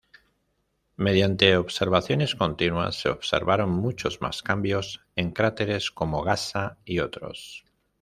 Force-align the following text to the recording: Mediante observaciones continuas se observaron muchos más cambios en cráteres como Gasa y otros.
Mediante 0.95 1.57
observaciones 1.57 2.33
continuas 2.33 2.99
se 2.99 3.09
observaron 3.09 3.69
muchos 3.69 4.19
más 4.19 4.41
cambios 4.41 5.05
en 5.15 5.29
cráteres 5.29 5.91
como 5.91 6.23
Gasa 6.23 6.79
y 6.85 6.97
otros. 7.01 7.65